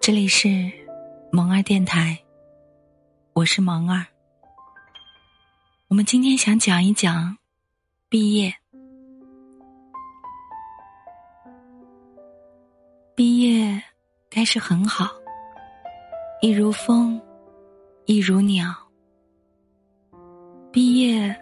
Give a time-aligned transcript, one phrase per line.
[0.00, 0.48] 这里是
[1.30, 2.18] 萌儿电台，
[3.34, 4.06] 我是萌儿。
[5.88, 7.36] 我们今天想讲一讲
[8.08, 8.54] 毕业。
[13.14, 13.82] 毕业
[14.30, 15.10] 该是很好，
[16.40, 17.20] 一如风，
[18.06, 18.74] 一如鸟。
[20.72, 21.36] 毕业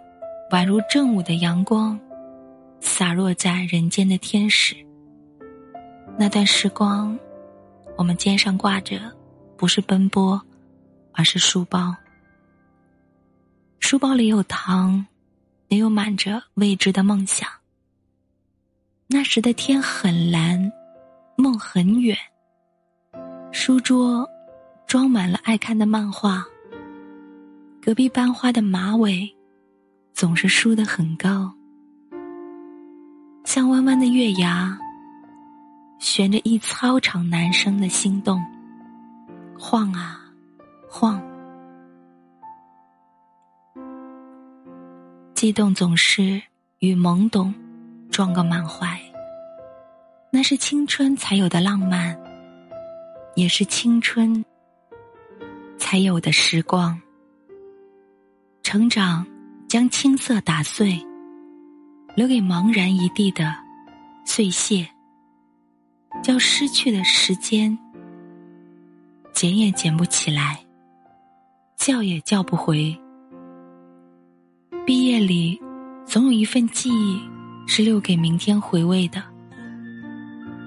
[0.51, 1.99] 宛如正午的阳光，
[2.81, 4.75] 洒落在人间的天使。
[6.19, 7.17] 那段时光。
[7.97, 9.01] 我们肩上挂着，
[9.57, 10.41] 不是奔波，
[11.13, 11.95] 而是书包。
[13.81, 15.07] 书包里有糖，
[15.69, 17.49] 也有满着未知的梦想。
[19.07, 20.71] 那时的天很蓝，
[21.37, 22.17] 梦很远。
[23.53, 24.29] 书桌
[24.87, 26.45] 装满了爱看的漫画。
[27.81, 29.33] 隔壁班花的马尾
[30.13, 31.55] 总是梳得很高，
[33.45, 34.77] 像弯弯的月牙。
[35.99, 38.45] 悬着一操场男生的心动，
[39.59, 40.21] 晃啊，
[40.89, 41.23] 晃。
[45.35, 46.41] 激动总是
[46.79, 47.55] 与懵懂
[48.11, 48.99] 撞个满怀，
[50.31, 52.19] 那是青春才有的浪漫，
[53.35, 54.45] 也是青春
[55.79, 56.99] 才有的时光。
[58.63, 59.27] 成长
[59.69, 60.99] 将青涩打碎，
[62.15, 63.55] 留给茫然一地的
[64.25, 64.89] 碎屑。
[66.23, 67.79] 叫失去的时间，
[69.33, 70.59] 捡也捡不起来，
[71.77, 72.99] 叫也叫不回。
[74.85, 75.61] 毕业里，
[76.05, 77.21] 总有一份记忆
[77.67, 79.23] 是留给明天回味的。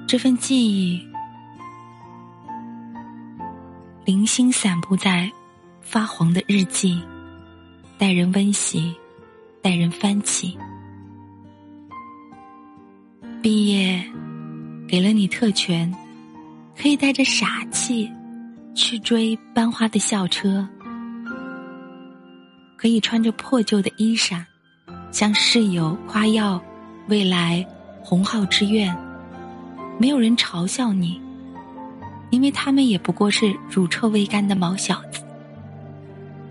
[0.08, 1.06] 这份记忆，
[4.06, 5.32] 零星散布在
[5.82, 7.02] 发黄的日记，
[7.98, 8.96] 待人温习，
[9.62, 10.58] 待人翻起。
[13.42, 14.02] 毕业。
[14.90, 15.94] 给了你特权，
[16.76, 18.12] 可以带着傻气
[18.74, 20.68] 去追班花的校车，
[22.76, 24.44] 可以穿着破旧的衣衫
[25.12, 26.60] 向室友夸耀
[27.08, 27.64] 未来
[28.02, 28.92] 鸿浩之愿。
[30.00, 31.22] 没有人嘲笑你，
[32.32, 35.22] 因为他们也不过是乳臭未干的毛小子，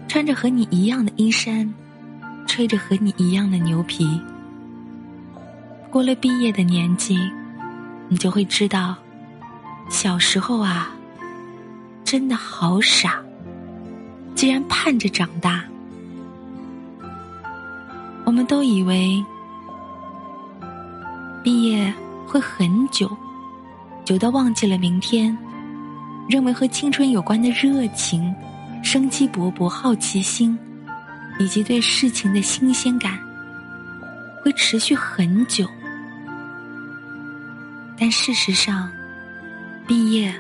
[0.07, 1.75] 穿着和你一样的衣衫，
[2.47, 4.09] 吹着和你一样的牛皮。
[5.91, 7.19] 过了毕业的年纪。
[8.09, 8.97] 你就会知道，
[9.91, 10.91] 小时候啊，
[12.05, 13.23] 真的好傻，
[14.35, 15.63] 竟然盼着长大。
[18.25, 19.25] 我们都以为
[21.43, 21.93] 毕业
[22.27, 23.11] 会很久，
[24.05, 25.37] 久到忘记了明天，
[26.29, 28.35] 认为和青春有关的热情、
[28.83, 30.59] 生机勃勃、好奇心，
[31.39, 33.19] 以及对事情的新鲜感，
[34.43, 35.69] 会持续很久。
[37.99, 38.91] 但事实上，
[39.87, 40.33] 毕业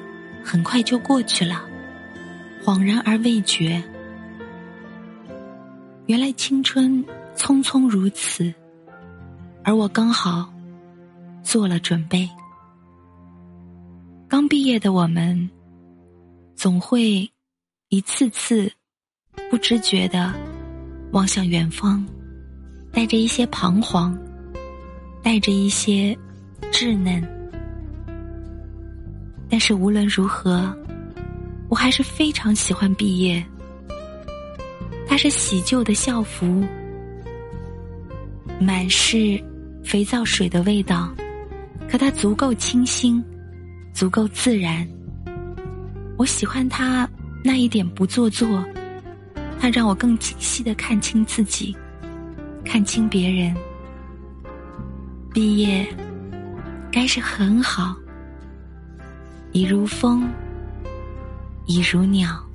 [0.44, 1.64] 很快就过去了，
[2.64, 3.82] 恍然而未觉。
[6.06, 7.04] 原来青春
[7.36, 8.54] 匆匆如此，
[9.64, 10.52] 而我刚好
[11.42, 12.28] 做了准备。
[14.28, 15.50] 刚毕业的我们，
[16.54, 17.28] 总会
[17.88, 18.70] 一次次
[19.50, 20.32] 不知觉的
[21.12, 22.06] 望向远方，
[22.92, 24.16] 带着一些彷徨，
[25.22, 26.16] 带着一些
[26.70, 27.37] 稚嫩。
[29.50, 30.74] 但是无论如何，
[31.68, 33.44] 我还是非常喜欢毕业。
[35.06, 36.62] 它是洗旧的校服，
[38.60, 39.42] 满是
[39.82, 41.12] 肥皂水的味道，
[41.88, 43.24] 可它足够清新，
[43.94, 44.86] 足够自然。
[46.18, 47.08] 我喜欢它
[47.42, 48.62] 那一点不做作，
[49.58, 51.74] 它让我更清晰的看清自己，
[52.64, 53.56] 看清别人。
[55.32, 55.86] 毕业，
[56.92, 57.96] 该是很好。
[59.52, 60.30] 一如风，
[61.66, 62.47] 一如鸟。